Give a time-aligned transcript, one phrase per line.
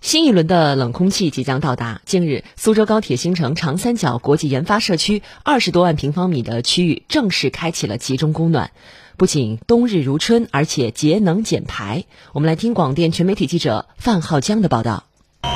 [0.00, 2.00] 新一轮的冷空气即将到达。
[2.06, 8.70] 近日，苏州高铁新城长三角国际研发社区二十多万平方米的区域正式开启了集中供暖，
[9.18, 12.04] 不仅冬日如春，而且节能减排。
[12.32, 15.04] 我们来听广电全媒体记者范浩江的报道。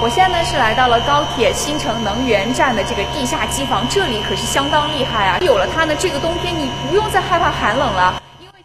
[0.02, 5.38] 我现在呢是来到了高铁新城能源站的这个地下机房，这里可是相当厉害啊！
[5.40, 8.22] 有了它呢，这个冬天你不用再害怕寒冷了。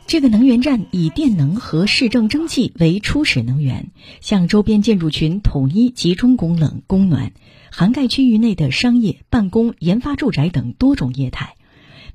[0.10, 3.91] 这个能源站以电能和市政蒸汽为初始能源，
[4.21, 7.32] 向周边建筑群统一集中供冷供暖，
[7.70, 11.54] 涵盖区域内的商业、办公、研发、住宅等多种业态。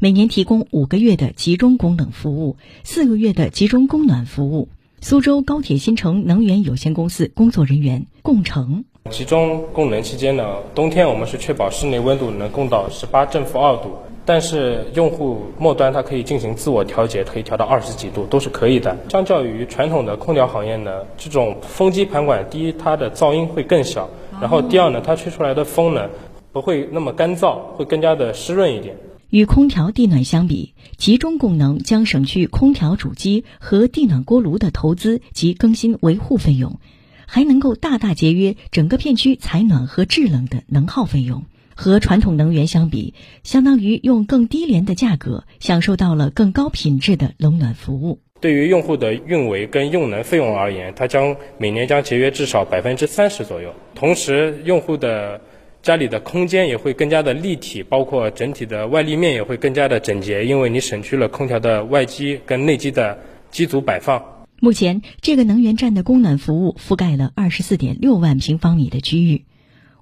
[0.01, 4.70] 每年提供五个月的集中供冷服务，四个月的集中供暖服务。
[5.01, 13.91] 苏州高铁新城能源有限公司工作人员共成：集中供能期间呢，冬天我们是确保室内温度能供到十八正负二度。
[14.25, 18.97] 但是用户末端它可以进行自我调节，可以调到二十几度都是可以的。
[19.11, 24.09] 相较于传统的空调行业呢，这种风机盘管，第一它的噪音会更小，
[24.41, 26.09] 然后第二呢，它吹出来的风呢
[26.50, 28.97] 不会那么干燥，会更加的湿润一点。
[29.28, 36.78] 与空调地暖相比，集中供能将省去空调主机和地暖锅炉的投资及更新维护费用，
[37.27, 41.44] 还能够大大节约整个片区采暖和制冷的能耗费用。
[41.77, 48.20] 和传统能源相比，相当于用更低廉的价格享受到了更高品质的冷暖服务。
[48.41, 53.75] 对于用户的运维跟用能费用而言，它将每年将节约至少百分之三十左右。
[53.94, 55.41] 同时，用户的
[55.83, 63.19] 家里的空间也会更加的立体，包括整体的外立面也会更加的整洁，因为你省去了空调的外机跟内机的
[63.50, 64.22] 机组摆放。
[64.60, 69.44] 目前，这个能源站的供暖服务覆盖了二十四点六万平方米的区域。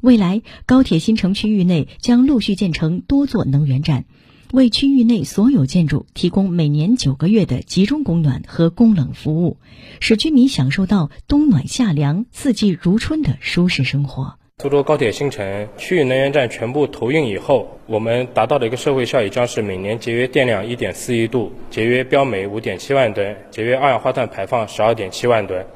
[0.00, 4.04] 未来，高铁新城区域内将陆续建成多座能源站，
[4.52, 9.56] 为区域内所有建筑提供每年九个月的集中供暖和供冷服务，
[9.98, 14.38] 使居民享受到冬暖夏凉、四季如春的舒适生活。
[14.58, 25.66] 苏州高铁新城区域能源站全部投运以后，我们达到的一个社会效益将是每年节约电量一点四亿度，节约标煤五点七万吨，节约二氧化碳排放十二点七万吨。